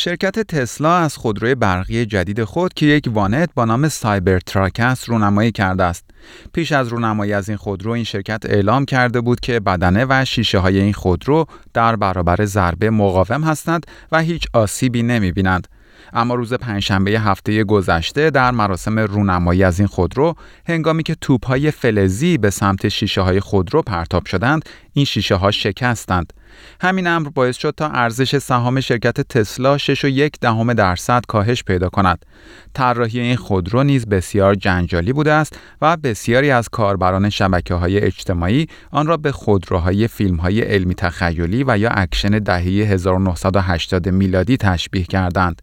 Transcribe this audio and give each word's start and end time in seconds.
شرکت 0.00 0.38
تسلا 0.38 0.96
از 0.96 1.16
خودروی 1.16 1.54
برقی 1.54 2.06
جدید 2.06 2.44
خود 2.44 2.74
که 2.74 2.86
یک 2.86 3.08
وانت 3.12 3.50
با 3.54 3.64
نام 3.64 3.88
Cybertruck 3.88 4.80
است 4.80 5.08
رونمایی 5.08 5.52
کرده 5.52 5.84
است. 5.84 6.04
پیش 6.52 6.72
از 6.72 6.88
رونمایی 6.88 7.32
از 7.32 7.48
این 7.48 7.58
خودرو 7.58 7.92
این 7.92 8.04
شرکت 8.04 8.46
اعلام 8.46 8.84
کرده 8.84 9.20
بود 9.20 9.40
که 9.40 9.60
بدنه 9.60 10.06
و 10.08 10.24
شیشه 10.24 10.58
های 10.58 10.80
این 10.80 10.92
خودرو 10.92 11.46
در 11.74 11.96
برابر 11.96 12.44
ضربه 12.44 12.90
مقاوم 12.90 13.42
هستند 13.42 13.86
و 14.12 14.20
هیچ 14.20 14.46
آسیبی 14.52 15.02
نمی 15.02 15.32
بینند. 15.32 15.68
اما 16.12 16.34
روز 16.34 16.52
پنجشنبه 16.52 17.10
هفته 17.10 17.64
گذشته 17.64 18.30
در 18.30 18.50
مراسم 18.50 18.98
رونمایی 18.98 19.64
از 19.64 19.78
این 19.78 19.88
خودرو 19.88 20.34
هنگامی 20.66 21.02
که 21.02 21.09
گوی 21.09 21.16
های 21.46 21.70
فلزی 21.70 22.38
به 22.38 22.50
سمت 22.50 22.88
شیشه 22.88 23.20
های 23.20 23.40
خودرو 23.40 23.82
پرتاب 23.82 24.26
شدند 24.26 24.68
این 24.92 25.04
شیشه 25.04 25.34
ها 25.34 25.50
شکستند 25.50 26.32
همین 26.80 27.06
امر 27.06 27.28
باعث 27.28 27.56
شد 27.56 27.74
تا 27.76 27.88
ارزش 27.88 28.38
سهام 28.38 28.80
شرکت 28.80 29.20
تسلا 29.20 29.78
6 29.78 30.04
و 30.04 30.08
یک 30.08 30.40
دهم 30.40 30.72
درصد 30.72 31.22
کاهش 31.28 31.64
پیدا 31.64 31.88
کند. 31.88 32.26
طراحی 32.74 33.20
این 33.20 33.36
خودرو 33.36 33.82
نیز 33.82 34.06
بسیار 34.06 34.54
جنجالی 34.54 35.12
بوده 35.12 35.32
است 35.32 35.58
و 35.82 35.96
بسیاری 35.96 36.50
از 36.50 36.68
کاربران 36.68 37.30
شبکه 37.30 37.74
های 37.74 37.98
اجتماعی 37.98 38.66
آن 38.90 39.06
را 39.06 39.16
به 39.16 39.32
خودروهای 39.32 40.08
فیلم 40.08 40.36
های 40.36 40.60
علمی 40.60 40.94
تخیلی 40.94 41.64
و 41.66 41.78
یا 41.78 41.90
اکشن 41.90 42.30
دهه 42.30 42.62
1980 42.62 44.08
میلادی 44.08 44.56
تشبیه 44.56 45.04
کردند. 45.04 45.62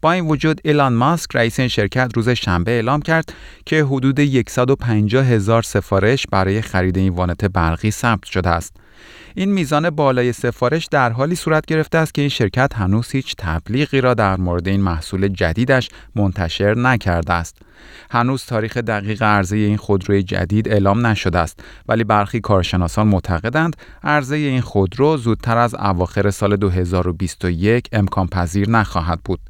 با 0.00 0.12
این 0.12 0.26
وجود 0.26 0.60
ایلان 0.64 0.92
ماسک 0.92 1.36
رئیس 1.36 1.58
این 1.58 1.68
شرکت 1.68 2.10
روز 2.14 2.28
شنبه 2.28 2.70
اعلام 2.70 3.02
کرد 3.02 3.32
که 3.66 3.84
حدود 3.84 4.48
150 4.48 5.26
هزار 5.26 5.62
سفارش 5.62 6.26
برای 6.26 6.62
خرید 6.62 6.98
این 6.98 7.12
وانت 7.12 7.44
برقی 7.44 7.90
ثبت 7.90 8.24
شده 8.24 8.48
است. 8.48 8.76
این 9.34 9.52
میزان 9.52 9.90
بالای 9.90 10.32
سفارش 10.32 10.86
در 10.86 11.12
حالی 11.12 11.34
صورت 11.34 11.66
گرفته 11.66 11.98
است 11.98 12.14
که 12.14 12.20
این 12.22 12.28
شرکت 12.28 12.74
هنوز 12.74 13.10
هیچ 13.10 13.34
تبلیغی 13.38 14.00
را 14.00 14.14
در 14.14 14.36
مورد 14.36 14.68
این 14.68 14.80
محصول 14.80 15.28
جدیدش 15.28 15.88
منتشر 16.16 16.74
نکرده 16.74 17.32
است. 17.32 17.56
هنوز 18.10 18.44
تاریخ 18.44 18.76
دقیق 18.76 19.22
عرضه 19.22 19.56
این 19.56 19.76
خودروی 19.76 20.22
جدید 20.22 20.68
اعلام 20.68 21.06
نشده 21.06 21.38
است 21.38 21.60
ولی 21.88 22.04
برخی 22.04 22.40
کارشناسان 22.40 23.06
معتقدند 23.06 23.76
عرضه 24.04 24.36
این 24.36 24.60
خودرو 24.60 25.16
زودتر 25.16 25.58
از 25.58 25.74
اواخر 25.74 26.30
سال 26.30 26.56
2021 26.56 27.88
امکان 27.92 28.26
پذیر 28.26 28.70
نخواهد 28.70 29.20
بود. 29.24 29.40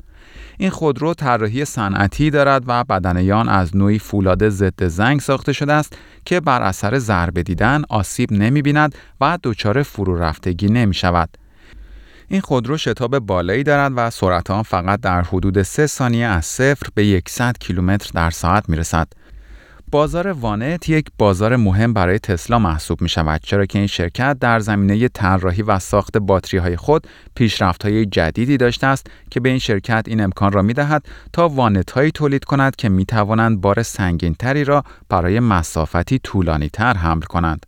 این 0.61 0.71
خودرو 0.71 1.15
طراحی 1.15 1.65
صنعتی 1.65 2.31
دارد 2.31 2.63
و 2.67 2.85
بدنیان 2.85 3.49
از 3.49 3.77
نوعی 3.77 3.99
فولاد 3.99 4.49
ضد 4.49 4.87
زنگ 4.87 5.21
ساخته 5.21 5.53
شده 5.53 5.73
است 5.73 5.97
که 6.25 6.41
بر 6.41 6.63
اثر 6.63 6.99
ضربه 6.99 7.43
دیدن 7.43 7.83
آسیب 7.89 8.33
نمی 8.33 8.63
بیند 8.63 8.95
و 9.21 9.39
دچار 9.43 9.83
فرو 9.83 10.19
رفتگی 10.19 10.67
نمی 10.67 10.95
شود. 10.95 11.29
این 12.29 12.41
خودرو 12.41 12.77
شتاب 12.77 13.19
بالایی 13.19 13.63
دارد 13.63 13.93
و 13.97 14.11
سرعت 14.11 14.51
آن 14.51 14.63
فقط 14.63 15.01
در 15.01 15.23
حدود 15.23 15.63
3 15.63 15.87
ثانیه 15.87 16.27
از 16.27 16.47
صفر 16.47 16.87
به 16.95 17.23
100 17.29 17.59
کیلومتر 17.59 18.11
در 18.15 18.31
ساعت 18.31 18.69
می 18.69 18.77
رسد. 18.77 19.09
بازار 19.91 20.29
وانت 20.29 20.89
یک 20.89 21.07
بازار 21.19 21.57
مهم 21.57 21.93
برای 21.93 22.19
تسلا 22.19 22.59
محسوب 22.59 23.03
می 23.03 23.09
شود 23.09 23.41
چرا 23.45 23.67
که 23.67 23.79
این 23.79 23.87
شرکت 23.87 24.39
در 24.39 24.61
زمینه 24.61 25.09
طراحی 25.09 25.63
و 25.63 25.79
ساخت 25.79 26.19
باتری 26.19 26.59
های 26.59 26.77
خود 26.77 27.07
پیشرفت 27.35 27.85
های 27.85 28.07
جدیدی 28.07 28.57
داشته 28.57 28.87
است 28.87 29.07
که 29.31 29.41
به 29.41 29.49
این 29.49 29.59
شرکت 29.59 30.05
این 30.09 30.21
امکان 30.21 30.53
را 30.53 30.63
می 30.63 30.73
دهد 30.73 31.05
تا 31.33 31.49
وانت 31.49 31.91
هایی 31.91 32.11
تولید 32.11 32.45
کند 32.45 32.77
که 32.77 32.89
می 32.89 33.05
توانند 33.05 33.61
بار 33.61 33.83
سنگین 33.83 34.35
تری 34.35 34.65
را 34.65 34.85
برای 35.09 35.41
مسافتی 35.41 36.19
طولانی 36.19 36.69
تر 36.69 36.97
حمل 36.97 37.23
کنند. 37.23 37.67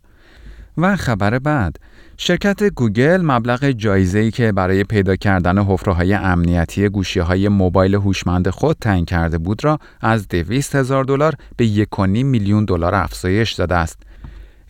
و 0.77 0.95
خبر 0.95 1.39
بعد 1.39 1.75
شرکت 2.23 2.63
گوگل 2.63 3.21
مبلغ 3.21 3.71
جایزه‌ای 3.71 4.31
که 4.31 4.51
برای 4.51 4.83
پیدا 4.83 5.15
کردن 5.15 5.57
حفره‌های 5.57 6.13
امنیتی 6.13 6.89
گوشی‌های 6.89 7.47
موبایل 7.47 7.95
هوشمند 7.95 8.49
خود 8.49 8.77
تعیین 8.81 9.05
کرده 9.05 9.37
بود 9.37 9.63
را 9.63 9.79
از 10.01 10.27
200 10.27 10.75
هزار 10.75 11.03
دلار 11.03 11.33
به 11.57 11.67
1.5 11.67 11.99
میلیون 12.07 12.65
دلار 12.65 12.95
افزایش 12.95 13.53
داده 13.53 13.75
است. 13.75 14.03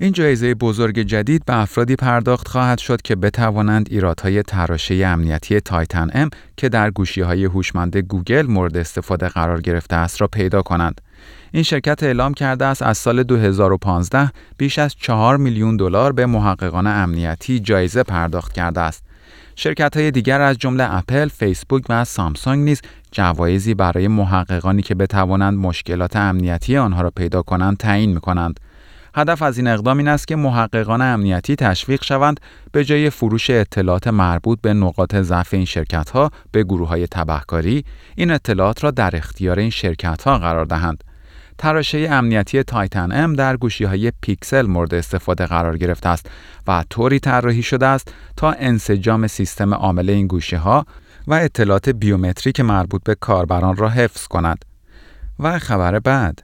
این 0.01 0.11
جایزه 0.11 0.53
بزرگ 0.53 0.99
جدید 0.99 1.45
به 1.45 1.57
افرادی 1.57 1.95
پرداخت 1.95 2.47
خواهد 2.47 2.77
شد 2.77 3.01
که 3.01 3.15
بتوانند 3.15 3.87
ایرادهای 3.91 4.43
تراشه 4.43 4.95
امنیتی 4.95 5.59
Titan 5.59 6.09
M 6.13 6.29
که 6.57 6.69
در 6.69 6.91
گوشی‌های 6.91 7.45
هوشمند 7.45 7.97
گوگل 7.97 8.45
مورد 8.47 8.77
استفاده 8.77 9.27
قرار 9.27 9.61
گرفته 9.61 9.95
است 9.95 10.21
را 10.21 10.27
پیدا 10.27 10.61
کنند. 10.61 11.01
این 11.51 11.63
شرکت 11.63 12.03
اعلام 12.03 12.33
کرده 12.33 12.65
است 12.65 12.81
از 12.81 12.97
سال 12.97 13.23
2015 13.23 14.31
بیش 14.57 14.79
از 14.79 14.95
4 14.95 15.37
میلیون 15.37 15.77
دلار 15.77 16.11
به 16.11 16.25
محققان 16.25 16.87
امنیتی 16.87 17.59
جایزه 17.59 18.03
پرداخت 18.03 18.53
کرده 18.53 18.81
است. 18.81 19.03
شرکت 19.55 19.97
های 19.97 20.11
دیگر 20.11 20.41
از 20.41 20.57
جمله 20.57 20.95
اپل، 20.95 21.27
فیسبوک 21.27 21.83
و 21.89 22.05
سامسونگ 22.05 22.63
نیز 22.63 22.81
جوایزی 23.11 23.73
برای 23.73 24.07
محققانی 24.07 24.81
که 24.81 24.95
بتوانند 24.95 25.57
مشکلات 25.57 26.15
امنیتی 26.15 26.77
آنها 26.77 27.01
را 27.01 27.11
پیدا 27.15 27.41
کنند 27.41 27.77
تعیین 27.77 28.13
می 28.13 28.19
کنند. 28.19 28.59
هدف 29.15 29.41
از 29.41 29.57
این 29.57 29.67
اقدام 29.67 29.97
این 29.97 30.07
است 30.07 30.27
که 30.27 30.35
محققان 30.35 31.01
امنیتی 31.01 31.55
تشویق 31.55 32.03
شوند 32.03 32.39
به 32.71 32.85
جای 32.85 33.09
فروش 33.09 33.49
اطلاعات 33.49 34.07
مربوط 34.07 34.61
به 34.61 34.73
نقاط 34.73 35.15
ضعف 35.15 35.53
این 35.53 35.65
شرکت 35.65 36.09
ها 36.09 36.31
به 36.51 36.63
گروه 36.63 36.87
های 36.87 37.07
تبهکاری 37.07 37.85
این 38.15 38.31
اطلاعات 38.31 38.83
را 38.83 38.91
در 38.91 39.15
اختیار 39.15 39.59
این 39.59 39.69
شرکت 39.69 40.23
ها 40.23 40.37
قرار 40.37 40.65
دهند. 40.65 41.03
تراشه 41.57 41.97
امنیتی 42.11 42.63
Titan 42.63 43.11
M 43.11 43.33
در 43.33 43.57
گوشی 43.57 43.83
های 43.83 44.11
پیکسل 44.21 44.67
مورد 44.67 44.93
استفاده 44.93 45.45
قرار 45.45 45.77
گرفته 45.77 46.09
است 46.09 46.29
و 46.67 46.83
طوری 46.89 47.19
طراحی 47.19 47.63
شده 47.63 47.85
است 47.85 48.13
تا 48.37 48.51
انسجام 48.51 49.27
سیستم 49.27 49.73
عامل 49.73 50.09
این 50.09 50.27
گوشی 50.27 50.55
ها 50.55 50.85
و 51.27 51.33
اطلاعات 51.33 51.89
بیومتریک 51.89 52.59
مربوط 52.59 53.03
به 53.03 53.15
کاربران 53.15 53.75
را 53.75 53.89
حفظ 53.89 54.27
کند. 54.27 54.65
و 55.39 55.59
خبر 55.59 55.99
بعد 55.99 56.43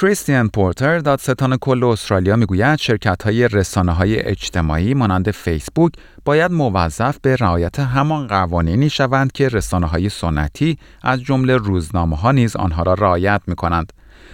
کریستیان 0.00 0.48
پورتر 0.48 0.98
دادستان 0.98 1.56
کل 1.56 1.84
استرالیا 1.84 2.36
می‌گوید 2.36 2.78
شرکت 2.78 3.22
های 3.22 3.48
رسانه 3.48 3.92
های 3.92 4.26
اجتماعی 4.26 4.94
مانند 4.94 5.30
فیسبوک 5.30 5.92
باید 6.24 6.52
موظف 6.52 7.18
به 7.22 7.36
رعایت 7.36 7.80
همان 7.80 8.26
قوانینی 8.26 8.90
شوند 8.90 9.32
که 9.32 9.48
رسانه 9.48 9.86
های 9.86 10.08
سنتی 10.08 10.78
از 11.02 11.22
جمله 11.22 11.56
روزنامه 11.56 12.16
ها 12.16 12.32
نیز 12.32 12.56
آنها 12.56 12.82
را 12.82 12.94
رعایت 12.94 13.40
می 13.46 13.54
کنند. 13.54 13.92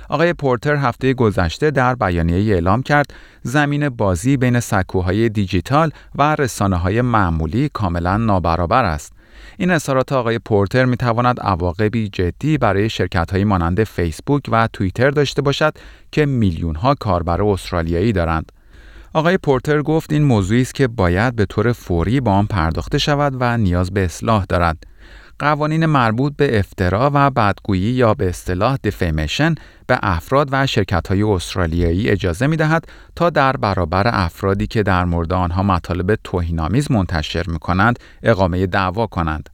آقای 0.08 0.32
پورتر 0.32 0.76
هفته 0.76 1.14
گذشته 1.14 1.70
در 1.70 1.94
بیانیه 1.94 2.54
اعلام 2.54 2.82
کرد 2.82 3.14
زمین 3.42 3.88
بازی 3.88 4.36
بین 4.36 4.60
سکوهای 4.60 5.28
دیجیتال 5.28 5.90
و 6.14 6.34
رسانه 6.34 6.76
های 6.76 7.02
معمولی 7.02 7.68
کاملا 7.68 8.16
نابرابر 8.16 8.84
است. 8.84 9.13
این 9.58 9.70
اظهارات 9.70 10.12
آقای 10.12 10.38
پورتر 10.38 10.84
می 10.84 10.96
تواند 10.96 11.40
عواقبی 11.40 12.08
جدی 12.08 12.58
برای 12.58 12.90
شرکت 12.90 13.30
های 13.30 13.44
مانند 13.44 13.84
فیسبوک 13.84 14.42
و 14.48 14.68
توییتر 14.72 15.10
داشته 15.10 15.42
باشد 15.42 15.74
که 16.12 16.26
میلیون 16.26 16.74
ها 16.74 16.94
کاربر 16.94 17.42
استرالیایی 17.42 18.12
دارند. 18.12 18.52
آقای 19.12 19.38
پورتر 19.38 19.82
گفت 19.82 20.12
این 20.12 20.22
موضوعی 20.22 20.62
است 20.62 20.74
که 20.74 20.88
باید 20.88 21.36
به 21.36 21.46
طور 21.46 21.72
فوری 21.72 22.20
با 22.20 22.32
آن 22.32 22.46
پرداخته 22.46 22.98
شود 22.98 23.36
و 23.40 23.58
نیاز 23.58 23.90
به 23.90 24.04
اصلاح 24.04 24.44
دارد. 24.48 24.86
قوانین 25.38 25.86
مربوط 25.86 26.32
به 26.36 26.58
افترا 26.58 27.10
و 27.14 27.30
بدگویی 27.30 27.82
یا 27.82 28.14
به 28.14 28.28
اصطلاح 28.28 28.76
دیفیمیشن 28.82 29.54
به 29.86 29.98
افراد 30.02 30.48
و 30.52 30.66
شرکت 30.66 31.08
های 31.08 31.22
استرالیایی 31.22 32.08
اجازه 32.08 32.46
می 32.46 32.56
دهد 32.56 32.88
تا 33.16 33.30
در 33.30 33.56
برابر 33.56 34.10
افرادی 34.12 34.66
که 34.66 34.82
در 34.82 35.04
مورد 35.04 35.32
آنها 35.32 35.62
مطالب 35.62 36.14
توهینآمیز 36.24 36.90
منتشر 36.90 37.44
می 37.46 37.58
کنند 37.58 37.98
اقامه 38.22 38.66
دعوا 38.66 39.06
کنند. 39.06 39.50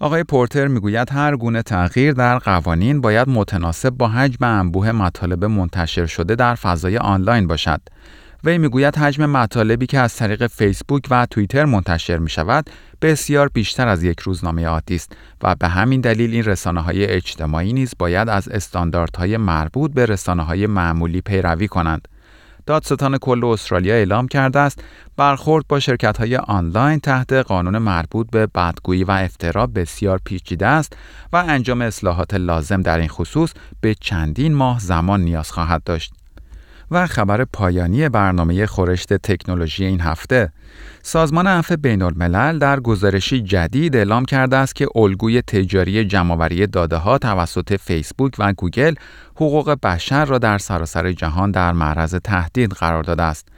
آقای 0.00 0.24
پورتر 0.24 0.66
می‌گوید 0.66 1.12
هر 1.12 1.36
گونه 1.36 1.62
تغییر 1.62 2.12
در 2.12 2.38
قوانین 2.38 3.00
باید 3.00 3.28
متناسب 3.28 3.90
با 3.90 4.08
حجم 4.08 4.44
انبوه 4.44 4.92
مطالب 4.92 5.44
منتشر 5.44 6.06
شده 6.06 6.34
در 6.34 6.54
فضای 6.54 6.98
آنلاین 6.98 7.46
باشد. 7.46 7.80
وی 8.44 8.58
می‌گوید 8.58 8.98
حجم 8.98 9.26
مطالبی 9.26 9.86
که 9.86 9.98
از 9.98 10.16
طریق 10.16 10.46
فیسبوک 10.46 11.02
و 11.10 11.26
توییتر 11.26 11.64
منتشر 11.64 12.18
می 12.18 12.30
شود 12.30 12.70
بسیار 13.02 13.48
بیشتر 13.48 13.88
از 13.88 14.02
یک 14.02 14.20
روزنامه 14.20 14.66
عادی 14.66 14.94
است 14.94 15.16
و 15.42 15.54
به 15.54 15.68
همین 15.68 16.00
دلیل 16.00 16.34
این 16.34 16.44
رسانه 16.44 16.80
های 16.80 17.06
اجتماعی 17.06 17.72
نیز 17.72 17.94
باید 17.98 18.28
از 18.28 18.48
استانداردهای 18.48 19.36
مربوط 19.36 19.92
به 19.92 20.06
رسانه 20.06 20.42
های 20.42 20.66
معمولی 20.66 21.20
پیروی 21.20 21.68
کنند. 21.68 22.08
دادستان 22.66 23.18
کل 23.18 23.44
استرالیا 23.44 23.94
اعلام 23.94 24.28
کرده 24.28 24.58
است 24.58 24.84
برخورد 25.16 25.64
با 25.68 25.80
شرکت 25.80 26.18
های 26.18 26.36
آنلاین 26.36 27.00
تحت 27.00 27.32
قانون 27.32 27.78
مربوط 27.78 28.30
به 28.30 28.46
بدگویی 28.46 29.04
و 29.04 29.10
افترا 29.10 29.66
بسیار 29.66 30.20
پیچیده 30.24 30.66
است 30.66 30.96
و 31.32 31.36
انجام 31.36 31.82
اصلاحات 31.82 32.34
لازم 32.34 32.82
در 32.82 32.98
این 32.98 33.08
خصوص 33.08 33.52
به 33.80 33.94
چندین 33.94 34.54
ماه 34.54 34.80
زمان 34.80 35.20
نیاز 35.20 35.50
خواهد 35.50 35.84
داشت. 35.84 36.21
و 36.90 37.06
خبر 37.06 37.44
پایانی 37.44 38.08
برنامه 38.08 38.66
خورشت 38.66 39.12
تکنولوژی 39.14 39.84
این 39.84 40.00
هفته 40.00 40.52
سازمان 41.02 41.46
عفو 41.46 41.76
بین 41.76 42.02
الملل 42.02 42.58
در 42.58 42.80
گزارشی 42.80 43.40
جدید 43.40 43.96
اعلام 43.96 44.24
کرده 44.24 44.56
است 44.56 44.74
که 44.74 44.86
الگوی 44.94 45.42
تجاری 45.42 46.04
جمعآوری 46.04 46.66
داده 46.66 46.96
ها 46.96 47.18
توسط 47.18 47.76
فیسبوک 47.76 48.32
و 48.38 48.52
گوگل 48.52 48.94
حقوق 49.34 49.78
بشر 49.82 50.24
را 50.24 50.38
در 50.38 50.58
سراسر 50.58 51.12
جهان 51.12 51.50
در 51.50 51.72
معرض 51.72 52.14
تهدید 52.14 52.70
قرار 52.72 53.02
داده 53.02 53.22
است. 53.22 53.48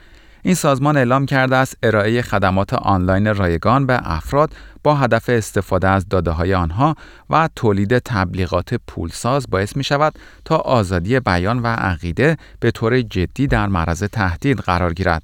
این 0.47 0.55
سازمان 0.55 0.97
اعلام 0.97 1.27
کرده 1.27 1.57
است 1.57 1.77
ارائه 1.83 2.23
خدمات 2.23 2.75
آنلاین 2.75 3.35
رایگان 3.35 3.87
به 3.87 4.01
افراد 4.05 4.53
با 4.83 4.95
هدف 4.95 5.29
استفاده 5.29 5.89
از 5.89 6.09
داده 6.09 6.31
های 6.31 6.55
آنها 6.55 6.95
و 7.31 7.49
تولید 7.57 7.99
تبلیغات 7.99 8.75
پولساز 8.75 9.47
باعث 9.51 9.77
می 9.77 9.85
شود 9.85 10.15
تا 10.45 10.57
آزادی 10.57 11.21
بیان 11.21 11.59
و 11.59 11.67
عقیده 11.67 12.37
به 12.61 12.71
طور 12.71 13.01
جدی 13.01 13.47
در 13.47 13.67
معرض 13.67 14.03
تهدید 14.03 14.59
قرار 14.59 14.95
گیرد. 14.95 15.23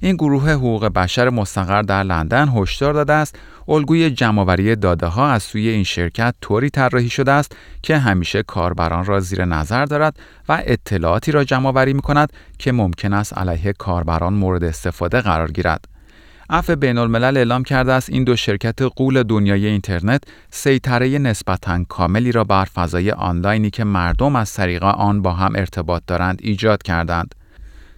این 0.00 0.16
گروه 0.16 0.50
حقوق 0.50 0.86
بشر 0.86 1.30
مستقر 1.30 1.82
در 1.82 2.02
لندن 2.02 2.48
هشدار 2.48 2.92
داده 2.92 3.12
است 3.12 3.38
الگوی 3.68 4.10
جمعآوری 4.10 4.76
داده 4.76 5.06
ها 5.06 5.30
از 5.30 5.42
سوی 5.42 5.68
این 5.68 5.84
شرکت 5.84 6.34
طوری 6.40 6.70
طراحی 6.70 7.08
شده 7.08 7.32
است 7.32 7.56
که 7.82 7.98
همیشه 7.98 8.42
کاربران 8.42 9.04
را 9.04 9.20
زیر 9.20 9.44
نظر 9.44 9.84
دارد 9.84 10.18
و 10.48 10.62
اطلاعاتی 10.66 11.32
را 11.32 11.44
جمعآوری 11.44 11.92
می 11.92 12.02
کند 12.02 12.32
که 12.58 12.72
ممکن 12.72 13.12
است 13.12 13.38
علیه 13.38 13.72
کاربران 13.72 14.34
مورد 14.34 14.64
استفاده 14.64 15.20
قرار 15.20 15.50
گیرد. 15.50 15.84
عفو 16.50 16.76
بین 16.76 16.98
الملل 16.98 17.36
اعلام 17.36 17.62
کرده 17.62 17.92
است 17.92 18.10
این 18.10 18.24
دو 18.24 18.36
شرکت 18.36 18.82
قول 18.82 19.22
دنیای 19.22 19.66
اینترنت 19.66 20.22
سیطره 20.50 21.18
نسبتا 21.18 21.84
کاملی 21.84 22.32
را 22.32 22.44
بر 22.44 22.64
فضای 22.64 23.10
آنلاینی 23.10 23.70
که 23.70 23.84
مردم 23.84 24.36
از 24.36 24.54
طریق 24.54 24.82
آن 24.82 25.22
با 25.22 25.32
هم 25.32 25.56
ارتباط 25.56 26.02
دارند 26.06 26.38
ایجاد 26.42 26.82
کردند. 26.82 27.34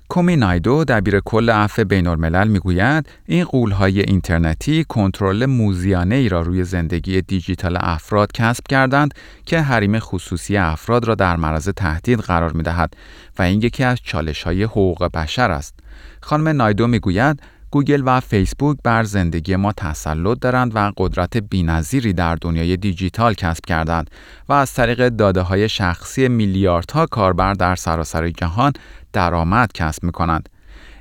کومی 0.09 0.37
نایدو 0.37 0.85
دبیر 0.85 1.21
کل 1.21 1.51
عفو 1.51 1.85
بین 1.85 2.07
الملل 2.07 2.49
می‌گوید 2.49 3.09
این 3.27 3.45
قولهای 3.45 4.01
اینترنتی 4.01 4.85
کنترل 4.85 5.47
موزیانه 5.47 6.15
ای 6.15 6.29
را 6.29 6.41
روی 6.41 6.65
زندگی 6.65 7.23
دیجیتال 7.23 7.77
افراد 7.81 8.33
کسب 8.33 8.67
کردند 8.69 9.15
که 9.47 9.61
حریم 9.61 9.99
خصوصی 9.99 10.57
افراد 10.57 11.05
را 11.05 11.15
در 11.15 11.37
معرض 11.37 11.69
تهدید 11.69 12.19
قرار 12.19 12.53
می 12.53 12.63
دهد 12.63 12.97
و 13.39 13.43
این 13.43 13.63
یکی 13.63 13.85
از 13.85 13.99
چالش 14.05 14.43
های 14.43 14.63
حقوق 14.63 15.11
بشر 15.15 15.51
است. 15.51 15.75
خانم 16.21 16.49
نایدو 16.49 16.87
می‌گوید 16.87 17.43
گوگل 17.71 18.03
و 18.05 18.21
فیسبوک 18.21 18.79
بر 18.85 19.03
زندگی 19.03 19.57
ما 19.57 19.73
تسلط 19.73 20.39
دارند 20.41 20.77
و 20.77 20.93
قدرت 20.97 21.37
بینظیری 21.37 22.13
در 22.13 22.35
دنیای 22.35 22.77
دیجیتال 22.77 23.35
کسب 23.35 23.65
کردند 23.67 24.11
و 24.49 24.53
از 24.53 24.75
طریق 24.75 25.09
داده 25.09 25.41
های 25.41 25.69
شخصی 25.69 26.29
میلیاردها 26.29 27.07
کاربر 27.07 27.55
در 27.55 27.77
سراسر 27.77 28.29
جهان 28.29 28.73
درآمد 29.13 29.73
کسب 29.73 30.05
می 30.05 30.13
کنند. 30.13 30.49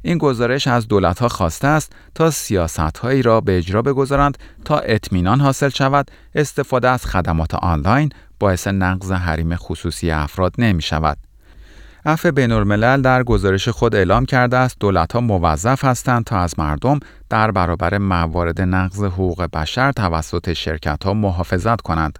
این 0.01 0.17
گزارش 0.17 0.67
از 0.67 0.87
دولتها 0.87 1.27
خواسته 1.27 1.67
است 1.67 1.93
تا 2.15 2.31
سیاست 2.31 2.97
هایی 2.97 3.21
را 3.21 3.41
به 3.41 3.57
اجرا 3.57 3.81
بگذارند 3.81 4.37
تا 4.65 4.79
اطمینان 4.79 5.41
حاصل 5.41 5.69
شود 5.69 6.11
استفاده 6.35 6.89
از 6.89 7.05
خدمات 7.05 7.55
آنلاین 7.55 8.09
باعث 8.39 8.67
نقض 8.67 9.11
حریم 9.11 9.55
خصوصی 9.55 10.11
افراد 10.11 10.53
نمی 10.57 10.81
شود. 10.81 11.26
عفو 12.07 12.31
بین 12.31 13.01
در 13.01 13.23
گزارش 13.23 13.69
خود 13.69 13.95
اعلام 13.95 14.25
کرده 14.25 14.57
است 14.57 14.77
دولتها 14.79 15.21
موظف 15.21 15.85
هستند 15.85 16.23
تا 16.23 16.39
از 16.39 16.59
مردم 16.59 16.99
در 17.29 17.51
برابر 17.51 17.97
موارد 17.97 18.61
نقض 18.61 19.03
حقوق 19.03 19.43
بشر 19.43 19.91
توسط 19.91 20.53
شرکت 20.53 21.03
ها 21.03 21.13
محافظت 21.13 21.81
کنند. 21.81 22.19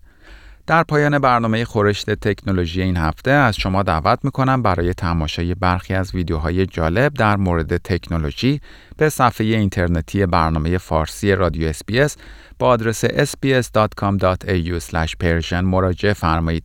در 0.68 0.84
پایان 0.84 1.20
برنامه 1.20 1.66
خورشت 1.66 2.10
تکنولوژی 2.10 2.82
این 2.82 2.98
هفته 2.98 3.32
از 3.32 3.56
شما 3.56 3.84
دعوت 3.84 4.20
می‌کنم 4.24 4.62
برای 4.62 4.94
تماشای 4.94 5.56
برخی 5.56 5.94
از 5.94 6.16
ویدیوهای 6.16 6.66
جالب 6.66 7.14
در 7.14 7.38
مورد 7.38 7.78
تکنولوژی 7.78 8.62
به 8.98 9.10
صفحه 9.10 9.48
اینترنتی 9.48 10.26
برنامه 10.26 10.78
فارسی 10.78 11.36
رادیو 11.36 11.68
اسپیس 11.68 12.18
با 12.60 12.68
آدرس 12.68 13.06
sbs.com.au/persian 13.06 15.64
مراجعه 15.64 16.14
فرمایید. 16.14 16.64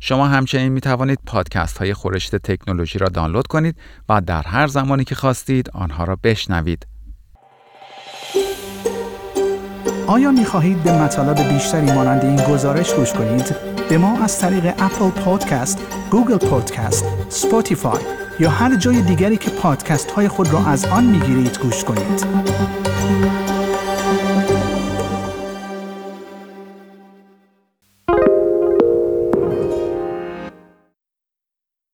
شما 0.00 0.28
همچنین 0.28 0.72
می 0.72 0.80
توانید 0.80 1.18
پادکست 1.26 1.78
های 1.78 1.94
خورشت 1.94 2.36
تکنولوژی 2.36 2.98
را 2.98 3.08
دانلود 3.08 3.46
کنید 3.46 3.76
و 4.08 4.20
در 4.20 4.42
هر 4.42 4.66
زمانی 4.66 5.04
که 5.04 5.14
خواستید 5.14 5.70
آنها 5.70 6.04
را 6.04 6.16
بشنوید. 6.24 6.86
آیا 10.06 10.30
می 10.30 10.44
خواهید 10.44 10.82
به 10.82 11.02
مطالب 11.02 11.52
بیشتری 11.52 11.92
مانند 11.92 12.24
این 12.24 12.36
گزارش 12.36 12.94
گوش 12.94 13.12
کنید؟ 13.12 13.56
به 13.88 13.98
ما 13.98 14.24
از 14.24 14.38
طریق 14.40 14.66
Apple 14.66 15.10
Podcast، 15.10 15.78
Google 16.10 16.48
Podcast، 16.48 17.04
Spotify 17.28 18.00
یا 18.40 18.50
هر 18.50 18.76
جای 18.76 19.02
دیگری 19.02 19.36
که 19.36 19.50
پادکست 19.50 20.10
های 20.10 20.28
خود 20.28 20.52
را 20.52 20.66
از 20.66 20.84
آن 20.84 21.04
می 21.04 21.20
گیرید 21.20 21.58
گوش 21.58 21.84
کنید. 21.84 22.26